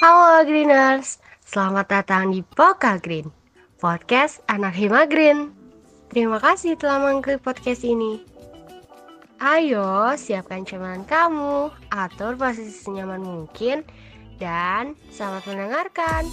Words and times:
Halo 0.00 0.48
Greeners, 0.48 1.20
selamat 1.44 1.92
datang 1.92 2.32
di 2.32 2.40
Poka 2.40 2.96
Green, 2.96 3.28
podcast 3.76 4.40
anak 4.48 4.72
Hima 4.72 5.04
Green. 5.04 5.52
Terima 6.08 6.40
kasih 6.40 6.72
telah 6.80 7.04
mengklik 7.04 7.44
podcast 7.44 7.84
ini. 7.84 8.24
Ayo, 9.44 10.16
siapkan 10.16 10.64
cemilan 10.64 11.04
kamu, 11.04 11.68
atur 11.92 12.32
posisi 12.40 12.72
senyaman 12.72 13.20
mungkin, 13.20 13.84
dan 14.40 14.96
selamat 15.12 15.44
mendengarkan. 15.52 16.24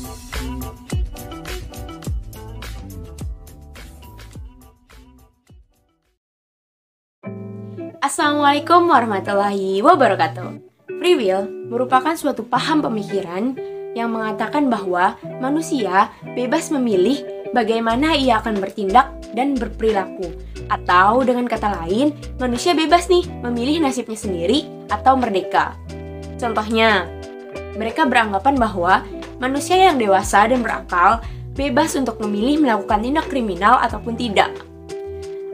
Assalamualaikum 8.00 8.88
warahmatullahi 8.88 9.84
wabarakatuh. 9.84 10.77
Free 11.08 11.24
will 11.24 11.72
merupakan 11.72 12.20
suatu 12.20 12.44
paham 12.44 12.84
pemikiran 12.84 13.56
yang 13.96 14.12
mengatakan 14.12 14.68
bahwa 14.68 15.16
manusia 15.40 16.12
bebas 16.36 16.68
memilih 16.68 17.24
bagaimana 17.56 18.12
ia 18.12 18.44
akan 18.44 18.60
bertindak 18.60 19.16
dan 19.32 19.56
berperilaku. 19.56 20.36
Atau 20.68 21.24
dengan 21.24 21.48
kata 21.48 21.80
lain, 21.80 22.12
manusia 22.44 22.76
bebas 22.76 23.08
nih 23.08 23.24
memilih 23.40 23.88
nasibnya 23.88 24.20
sendiri 24.20 24.68
atau 24.92 25.16
merdeka. 25.16 25.80
Contohnya, 26.36 27.08
mereka 27.80 28.04
beranggapan 28.04 28.60
bahwa 28.60 29.00
manusia 29.40 29.80
yang 29.80 29.96
dewasa 29.96 30.44
dan 30.52 30.60
berakal 30.60 31.24
bebas 31.56 31.96
untuk 31.96 32.20
memilih 32.20 32.68
melakukan 32.68 33.00
tindak 33.00 33.32
kriminal 33.32 33.80
ataupun 33.80 34.20
tidak. 34.20 34.52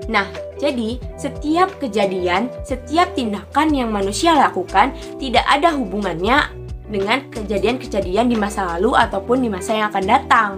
Nah, 0.09 0.25
jadi 0.63 0.95
setiap 1.19 1.75
kejadian, 1.83 2.47
setiap 2.63 3.11
tindakan 3.11 3.75
yang 3.75 3.91
manusia 3.91 4.31
lakukan 4.31 4.95
tidak 5.19 5.43
ada 5.43 5.75
hubungannya 5.75 6.47
dengan 6.87 7.27
kejadian-kejadian 7.27 8.31
di 8.31 8.39
masa 8.39 8.63
lalu 8.75 8.95
ataupun 8.95 9.43
di 9.43 9.49
masa 9.51 9.75
yang 9.75 9.91
akan 9.91 10.05
datang. 10.07 10.51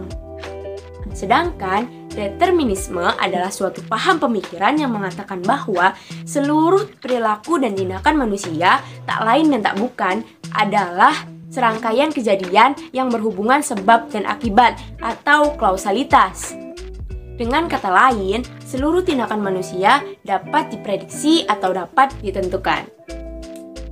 Sedangkan 1.15 1.87
determinisme 2.11 3.01
adalah 3.01 3.49
suatu 3.49 3.81
paham 3.87 4.21
pemikiran 4.21 4.75
yang 4.77 4.91
mengatakan 4.93 5.41
bahwa 5.41 5.95
seluruh 6.27 6.85
perilaku 7.01 7.57
dan 7.57 7.73
tindakan 7.73 8.19
manusia 8.19 8.83
tak 9.07 9.19
lain 9.23 9.49
dan 9.57 9.61
tak 9.63 9.75
bukan 9.79 10.21
adalah 10.53 11.15
serangkaian 11.49 12.11
kejadian 12.11 12.75
yang 12.91 13.07
berhubungan 13.07 13.63
sebab 13.63 14.11
dan 14.11 14.27
akibat 14.27 14.75
atau 14.99 15.55
kausalitas. 15.55 16.64
Dengan 17.35 17.67
kata 17.67 17.91
lain, 17.91 18.47
seluruh 18.63 19.03
tindakan 19.03 19.43
manusia 19.43 19.99
dapat 20.23 20.71
diprediksi 20.71 21.43
atau 21.43 21.75
dapat 21.75 22.15
ditentukan. 22.23 22.87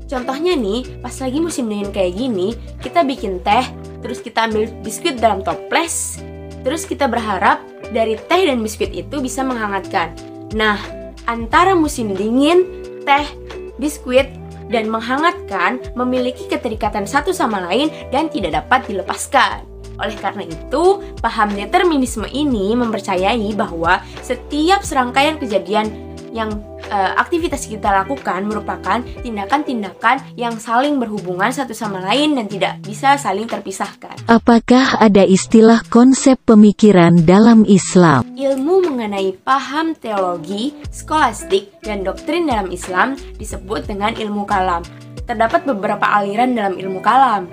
Contohnya 0.08 0.56
nih, 0.56 1.04
pas 1.04 1.12
lagi 1.20 1.40
musim 1.44 1.68
dingin 1.68 1.92
kayak 1.92 2.16
gini, 2.16 2.56
kita 2.80 3.04
bikin 3.04 3.44
teh, 3.44 3.68
terus 4.00 4.24
kita 4.24 4.48
ambil 4.48 4.72
biskuit 4.80 5.20
dalam 5.20 5.44
toples, 5.44 6.24
terus 6.64 6.88
kita 6.88 7.10
berharap 7.12 7.60
dari 7.92 8.16
teh 8.16 8.48
dan 8.48 8.64
biskuit 8.64 8.96
itu 8.96 9.20
bisa 9.20 9.44
menghangatkan. 9.44 10.16
Nah, 10.56 10.80
antara 11.28 11.76
musim 11.76 12.16
dingin, 12.16 12.64
teh, 13.04 13.28
biskuit, 13.76 14.32
dan 14.72 14.88
menghangatkan 14.88 15.84
memiliki 15.98 16.48
keterikatan 16.48 17.04
satu 17.04 17.36
sama 17.36 17.60
lain 17.68 17.92
dan 18.14 18.32
tidak 18.32 18.64
dapat 18.64 18.88
dilepaskan. 18.88 19.73
Oleh 20.02 20.18
karena 20.18 20.46
itu, 20.46 21.02
paham 21.22 21.54
determinisme 21.54 22.26
ini 22.32 22.74
mempercayai 22.74 23.50
bahwa 23.54 24.02
setiap 24.22 24.82
serangkaian 24.82 25.38
kejadian 25.38 26.14
yang 26.34 26.50
uh, 26.90 27.14
aktivitas 27.22 27.70
kita 27.70 27.94
lakukan 27.94 28.50
merupakan 28.50 29.00
tindakan-tindakan 29.22 30.34
yang 30.34 30.58
saling 30.58 30.98
berhubungan 30.98 31.54
satu 31.54 31.78
sama 31.78 32.02
lain 32.02 32.34
dan 32.34 32.50
tidak 32.50 32.82
bisa 32.82 33.16
saling 33.22 33.46
terpisahkan. 33.46 34.18
Apakah 34.26 34.98
ada 34.98 35.22
istilah 35.22 35.86
konsep 35.94 36.42
pemikiran 36.44 37.22
dalam 37.24 37.64
Islam? 37.70 38.26
Ilmu 38.34 38.90
mengenai 38.90 39.38
paham 39.46 39.94
teologi, 39.94 40.74
skolastik, 40.90 41.78
dan 41.86 42.02
doktrin 42.02 42.50
dalam 42.50 42.74
Islam 42.74 43.14
disebut 43.38 43.86
dengan 43.86 44.18
ilmu 44.18 44.50
kalam. 44.50 44.82
Terdapat 45.24 45.64
beberapa 45.70 46.04
aliran 46.04 46.58
dalam 46.58 46.76
ilmu 46.76 47.00
kalam. 47.00 47.48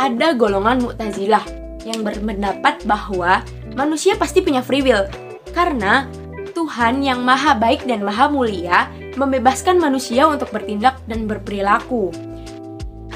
Ada 0.00 0.34
golongan 0.34 0.82
Mu'tazilah 0.82 1.61
yang 1.86 2.06
berpendapat 2.06 2.82
bahwa 2.86 3.42
manusia 3.74 4.14
pasti 4.18 4.42
punya 4.44 4.62
free 4.62 4.84
will 4.84 5.06
karena 5.52 6.08
Tuhan 6.52 7.00
yang 7.00 7.24
maha 7.24 7.56
baik 7.56 7.88
dan 7.88 8.04
maha 8.04 8.28
mulia 8.28 8.86
membebaskan 9.16 9.80
manusia 9.80 10.28
untuk 10.28 10.52
bertindak 10.52 11.00
dan 11.08 11.24
berperilaku. 11.26 12.12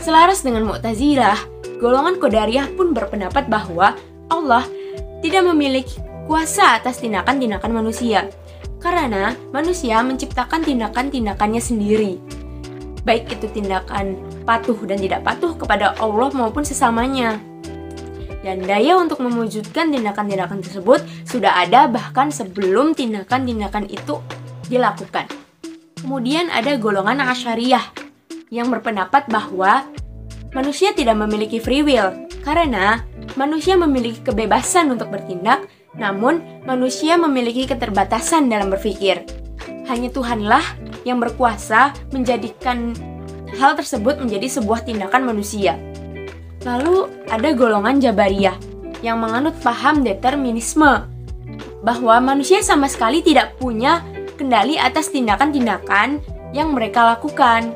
Selaras 0.01 0.45
dengan 0.45 0.65
Mu'tazilah, 0.65 1.37
golongan 1.81 2.21
Qadariyah 2.21 2.75
pun 2.77 2.95
berpendapat 2.95 3.49
bahwa 3.49 3.97
Allah 4.33 4.65
tidak 5.21 5.47
memiliki 5.53 6.01
kuasa 6.27 6.79
atas 6.81 7.01
tindakan-tindakan 7.01 7.73
manusia 7.73 8.29
karena 8.83 9.35
manusia 9.51 10.03
menciptakan 10.05 10.63
tindakan-tindakannya 10.63 11.63
sendiri. 11.63 12.21
Baik 13.07 13.39
itu 13.39 13.47
tindakan 13.51 14.19
patuh 14.43 14.79
dan 14.87 14.99
tidak 14.99 15.23
patuh 15.23 15.55
kepada 15.55 15.95
Allah 16.03 16.31
maupun 16.35 16.67
sesamanya 16.67 17.39
dan 18.45 18.63
daya 18.65 18.99
untuk 19.01 19.23
mewujudkan 19.25 19.93
tindakan-tindakan 19.93 20.61
tersebut 20.61 21.01
sudah 21.25 21.63
ada 21.63 21.89
bahkan 21.89 22.29
sebelum 22.29 22.93
tindakan-tindakan 22.93 23.89
itu 23.89 24.21
dilakukan. 24.69 25.29
Kemudian 25.97 26.53
ada 26.53 26.77
golongan 26.77 27.25
Asyariah 27.25 27.83
yang 28.53 28.71
berpendapat 28.71 29.27
bahwa 29.27 29.89
manusia 30.55 30.95
tidak 30.95 31.19
memiliki 31.19 31.59
free 31.59 31.83
will 31.83 32.15
karena 32.47 33.03
manusia 33.35 33.75
memiliki 33.75 34.23
kebebasan 34.23 34.87
untuk 34.95 35.11
bertindak, 35.11 35.67
namun 35.99 36.39
manusia 36.63 37.19
memiliki 37.19 37.67
keterbatasan 37.67 38.47
dalam 38.47 38.71
berpikir. 38.71 39.27
Hanya 39.91 40.11
Tuhanlah 40.15 40.63
yang 41.03 41.19
berkuasa 41.19 41.95
menjadikan 42.15 42.95
hal 43.59 43.75
tersebut 43.75 44.19
menjadi 44.23 44.47
sebuah 44.61 44.87
tindakan 44.87 45.27
manusia. 45.27 45.79
Lalu 46.67 47.07
ada 47.31 47.55
golongan 47.55 48.03
Jabariyah 48.03 48.59
yang 48.99 49.23
menganut 49.23 49.55
paham 49.63 50.03
determinisme 50.03 51.07
bahwa 51.87 52.19
manusia 52.19 52.59
sama 52.67 52.91
sekali 52.91 53.23
tidak 53.23 53.55
punya 53.63 54.03
kendali 54.35 54.75
atas 54.75 55.15
tindakan-tindakan 55.15 56.19
yang 56.51 56.75
mereka 56.75 57.07
lakukan. 57.15 57.71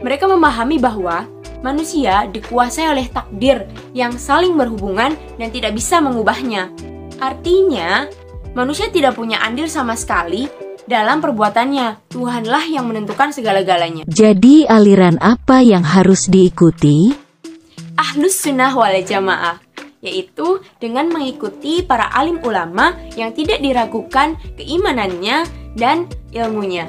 Mereka 0.00 0.24
memahami 0.24 0.80
bahwa 0.80 1.28
manusia 1.60 2.24
dikuasai 2.24 2.88
oleh 2.88 3.04
takdir 3.12 3.68
yang 3.92 4.16
saling 4.16 4.56
berhubungan 4.56 5.12
dan 5.36 5.48
tidak 5.52 5.76
bisa 5.76 6.00
mengubahnya. 6.00 6.72
Artinya, 7.20 8.08
manusia 8.56 8.88
tidak 8.88 9.12
punya 9.12 9.44
andil 9.44 9.68
sama 9.68 9.92
sekali 9.92 10.48
dalam 10.88 11.20
perbuatannya. 11.20 12.08
Tuhanlah 12.08 12.64
yang 12.64 12.88
menentukan 12.88 13.36
segala-galanya. 13.36 14.08
Jadi 14.08 14.64
aliran 14.64 15.20
apa 15.20 15.60
yang 15.60 15.84
harus 15.84 16.32
diikuti? 16.32 17.25
Ahlus 17.96 18.36
sunnah 18.40 18.72
wal 18.76 18.94
jamaah 19.02 19.60
yaitu 20.04 20.62
dengan 20.78 21.10
mengikuti 21.10 21.82
para 21.82 22.06
alim 22.14 22.38
ulama 22.44 22.94
yang 23.18 23.34
tidak 23.34 23.58
diragukan 23.58 24.38
keimanannya 24.54 25.48
dan 25.74 26.06
ilmunya. 26.30 26.86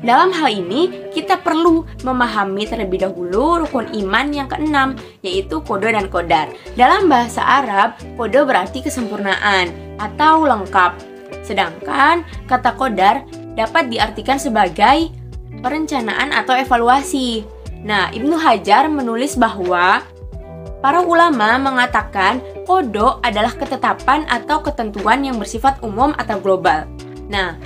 Dalam 0.00 0.32
hal 0.32 0.48
ini, 0.48 1.12
kita 1.12 1.44
perlu 1.44 1.84
memahami 2.00 2.64
terlebih 2.64 3.04
dahulu 3.04 3.60
rukun 3.66 3.92
iman 4.00 4.32
yang 4.32 4.48
keenam, 4.48 4.96
yaitu 5.20 5.60
kodo 5.60 5.92
dan 5.92 6.08
kodar. 6.08 6.48
Dalam 6.72 7.04
bahasa 7.12 7.44
Arab, 7.44 8.00
kodo 8.16 8.48
berarti 8.48 8.80
kesempurnaan 8.80 9.68
atau 10.00 10.48
lengkap. 10.48 10.96
Sedangkan 11.44 12.24
kata 12.48 12.80
kodar 12.80 13.28
dapat 13.52 13.92
diartikan 13.92 14.40
sebagai 14.40 15.12
perencanaan 15.60 16.32
atau 16.32 16.56
evaluasi. 16.56 17.59
Nah, 17.80 18.12
Ibnu 18.12 18.36
Hajar 18.36 18.88
menulis 18.92 19.36
bahwa 19.40 20.04
Para 20.80 21.04
ulama 21.04 21.60
mengatakan 21.60 22.40
kodo 22.64 23.20
adalah 23.20 23.52
ketetapan 23.52 24.24
atau 24.32 24.64
ketentuan 24.64 25.20
yang 25.20 25.36
bersifat 25.36 25.76
umum 25.84 26.16
atau 26.16 26.40
global. 26.40 26.88
Nah, 27.28 27.60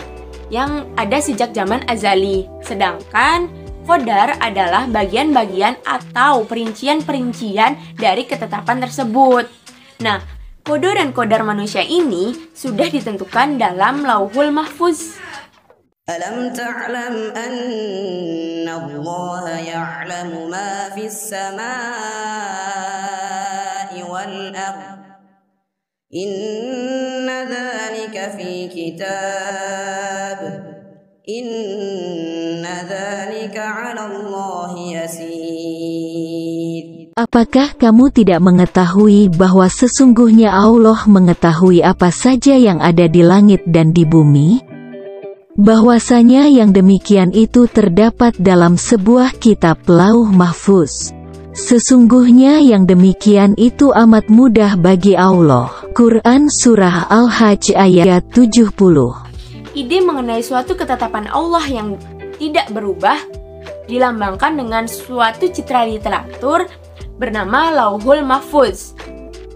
yang 0.51 0.91
ada 0.99 1.23
sejak 1.23 1.55
zaman 1.55 1.87
azali. 1.87 2.51
Sedangkan 2.67 3.47
kodar 3.87 4.35
adalah 4.43 4.91
bagian-bagian 4.91 5.79
atau 5.87 6.43
perincian-perincian 6.43 7.95
dari 7.95 8.27
ketetapan 8.27 8.83
tersebut. 8.83 9.47
Nah, 10.03 10.19
kodo 10.67 10.91
dan 10.91 11.15
kodar 11.15 11.47
manusia 11.47 11.87
ini 11.87 12.51
sudah 12.51 12.91
ditentukan 12.91 13.63
dalam 13.63 14.03
lauhul 14.03 14.51
mahfuz. 14.51 15.23
ألم 16.10 16.54
تعلم 16.54 17.16
أن 17.38 18.70
الله 18.70 19.50
يعلم 19.50 20.50
ما 20.50 20.90
في 20.90 21.06
السماء 21.06 21.70
والأرض 24.12 25.00
إن 26.16 27.30
ذلك 27.30 28.32
في 28.38 28.68
كتاب 28.68 30.40
إن 31.30 32.66
ذلك 32.66 33.58
على 33.58 34.06
الله 34.06 34.74
يسير 34.80 35.80
Apakah 37.20 37.76
kamu 37.76 38.16
tidak 38.16 38.40
mengetahui 38.40 39.28
bahwa 39.36 39.68
sesungguhnya 39.68 40.56
Allah 40.56 41.04
mengetahui 41.04 41.84
apa 41.84 42.16
saja 42.16 42.56
yang 42.56 42.80
ada 42.80 43.12
di 43.12 43.28
langit 43.28 43.68
dan 43.68 43.92
di 43.92 44.08
bumi? 44.08 44.73
Bahwasanya 45.55 46.51
yang 46.51 46.75
demikian 46.75 47.31
itu 47.31 47.71
terdapat 47.71 48.35
dalam 48.43 48.75
sebuah 48.75 49.39
kitab 49.39 49.87
lauh 49.87 50.27
mahfuz. 50.27 51.15
Sesungguhnya 51.55 52.59
yang 52.59 52.91
demikian 52.91 53.55
itu 53.55 53.95
amat 53.95 54.27
mudah 54.27 54.75
bagi 54.75 55.15
Allah. 55.15 55.71
Quran 55.95 56.51
Surah 56.51 57.07
Al-Hajj 57.07 57.71
ayat 57.71 58.27
70 58.35 58.75
Ide 59.79 59.99
mengenai 60.03 60.43
suatu 60.43 60.75
ketetapan 60.75 61.31
Allah 61.31 61.63
yang 61.71 62.03
tidak 62.35 62.75
berubah 62.75 63.23
dilambangkan 63.87 64.59
dengan 64.59 64.91
suatu 64.91 65.47
citra 65.47 65.87
literatur 65.87 66.67
bernama 67.15 67.71
Lauhul 67.71 68.27
Mahfuz. 68.27 68.99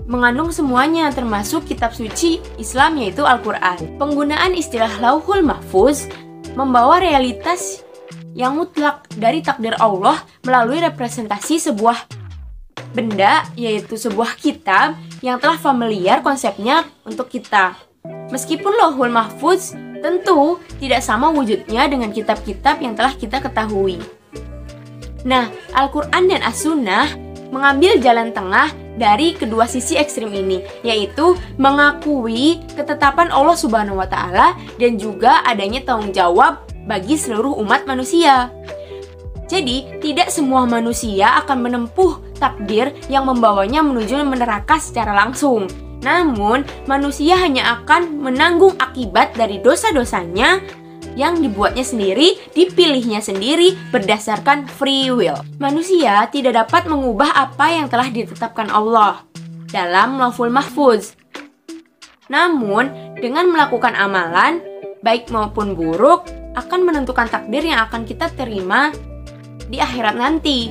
Mengandung 0.08 0.48
semuanya 0.48 1.12
termasuk 1.12 1.68
kitab 1.68 1.92
suci 1.92 2.40
Islam 2.56 2.96
yaitu 2.96 3.28
Al-Quran. 3.28 4.00
Penggunaan 4.00 4.56
istilah 4.56 4.88
Lauhul 5.04 5.44
Mahfuz 5.44 6.08
membawa 6.56 6.96
realitas 6.96 7.84
yang 8.32 8.56
mutlak 8.56 9.04
dari 9.20 9.44
takdir 9.44 9.76
Allah 9.76 10.24
melalui 10.48 10.80
representasi 10.80 11.60
sebuah 11.60 12.08
benda 12.96 13.44
yaitu 13.52 14.00
sebuah 14.00 14.40
kitab 14.40 14.96
yang 15.20 15.36
telah 15.36 15.60
familiar 15.60 16.24
konsepnya 16.24 16.88
untuk 17.04 17.28
kita. 17.28 17.76
Meskipun 18.32 18.80
Lauhul 18.80 19.12
Mahfuz 19.12 19.76
tentu 20.00 20.56
tidak 20.80 21.04
sama 21.04 21.28
wujudnya 21.28 21.84
dengan 21.84 22.16
kitab-kitab 22.16 22.80
yang 22.80 22.96
telah 22.96 23.12
kita 23.12 23.44
ketahui. 23.44 24.00
Nah, 25.28 25.52
Al-Quran 25.76 26.32
dan 26.32 26.40
As-Sunnah 26.48 27.12
mengambil 27.52 28.00
jalan 28.00 28.32
tengah 28.32 28.72
dari 28.98 29.38
kedua 29.38 29.64
sisi 29.64 29.94
ekstrim 29.94 30.28
ini, 30.34 30.60
yaitu 30.82 31.38
mengakui 31.56 32.60
ketetapan 32.74 33.30
Allah 33.30 33.56
Subhanahu 33.56 34.02
wa 34.02 34.08
taala 34.10 34.58
dan 34.76 34.98
juga 34.98 35.40
adanya 35.46 35.80
tanggung 35.86 36.10
jawab 36.10 36.66
bagi 36.84 37.14
seluruh 37.14 37.54
umat 37.62 37.86
manusia. 37.86 38.50
Jadi, 39.48 39.88
tidak 40.04 40.28
semua 40.28 40.68
manusia 40.68 41.40
akan 41.40 41.64
menempuh 41.64 42.36
takdir 42.36 42.92
yang 43.08 43.24
membawanya 43.24 43.80
menuju 43.80 44.20
neraka 44.20 44.76
secara 44.76 45.16
langsung. 45.16 45.64
Namun, 46.04 46.68
manusia 46.84 47.40
hanya 47.40 47.80
akan 47.80 48.20
menanggung 48.20 48.76
akibat 48.76 49.32
dari 49.34 49.56
dosa-dosanya 49.58 50.60
yang 51.18 51.42
dibuatnya 51.42 51.82
sendiri, 51.82 52.38
dipilihnya 52.54 53.18
sendiri 53.18 53.74
berdasarkan 53.90 54.70
free 54.70 55.10
will. 55.10 55.34
Manusia 55.58 56.30
tidak 56.30 56.54
dapat 56.54 56.86
mengubah 56.86 57.34
apa 57.34 57.74
yang 57.74 57.90
telah 57.90 58.06
ditetapkan 58.06 58.70
Allah 58.70 59.26
dalam 59.74 60.22
Lauhul 60.22 60.54
Mahfuz. 60.54 61.18
Namun, 62.30 63.18
dengan 63.18 63.50
melakukan 63.50 63.98
amalan, 63.98 64.62
baik 65.02 65.26
maupun 65.34 65.74
buruk, 65.74 66.30
akan 66.54 66.86
menentukan 66.86 67.26
takdir 67.26 67.66
yang 67.66 67.82
akan 67.90 68.06
kita 68.06 68.30
terima 68.38 68.94
di 69.66 69.82
akhirat 69.82 70.14
nanti. 70.14 70.70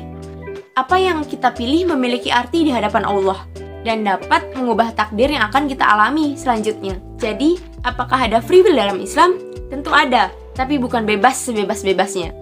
Apa 0.78 0.96
yang 0.96 1.26
kita 1.28 1.52
pilih 1.58 1.92
memiliki 1.98 2.32
arti 2.32 2.64
di 2.64 2.72
hadapan 2.72 3.04
Allah 3.04 3.44
dan 3.82 4.06
dapat 4.06 4.54
mengubah 4.54 4.94
takdir 4.94 5.34
yang 5.34 5.50
akan 5.50 5.66
kita 5.66 5.82
alami 5.82 6.38
selanjutnya. 6.38 7.02
Jadi, 7.18 7.58
apakah 7.88 8.28
ada 8.28 8.44
free 8.44 8.60
will 8.60 8.75
dalam 8.75 9.00
Islam? 9.00 9.39
Tentu 9.72 9.95
ada, 9.95 10.28
tapi 10.51 10.75
bukan 10.75 11.07
bebas 11.07 11.39
sebebas-bebasnya. 11.48 12.36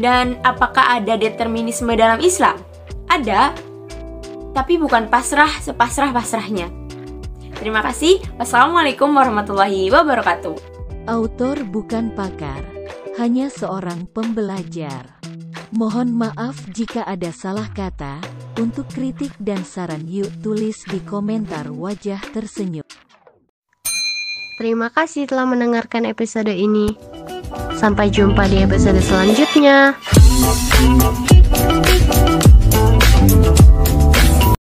Dan 0.00 0.40
apakah 0.46 0.96
ada 0.96 1.20
determinisme 1.20 1.92
dalam 1.92 2.24
Islam? 2.24 2.56
Ada, 3.12 3.52
tapi 4.56 4.80
bukan 4.80 5.12
pasrah 5.12 5.50
sepasrah-pasrahnya. 5.60 6.72
Terima 7.58 7.82
kasih. 7.82 8.22
Wassalamualaikum 8.38 9.10
warahmatullahi 9.12 9.90
wabarakatuh. 9.92 10.56
Autor 11.08 11.64
bukan 11.66 12.12
pakar, 12.12 12.62
hanya 13.16 13.50
seorang 13.50 14.06
pembelajar. 14.12 15.18
Mohon 15.72 16.28
maaf 16.28 16.56
jika 16.72 17.04
ada 17.04 17.28
salah 17.28 17.68
kata. 17.72 18.20
Untuk 18.58 18.90
kritik 18.90 19.30
dan 19.38 19.62
saran 19.62 20.02
yuk 20.10 20.34
tulis 20.42 20.82
di 20.90 20.98
komentar 21.06 21.70
wajah 21.70 22.18
tersenyum. 22.34 22.82
Terima 24.58 24.90
kasih 24.90 25.30
telah 25.30 25.46
mendengarkan 25.46 26.02
episode 26.02 26.50
ini. 26.50 26.90
Sampai 27.78 28.10
jumpa 28.10 28.50
di 28.50 28.58
episode 28.58 28.98
selanjutnya. 28.98 29.94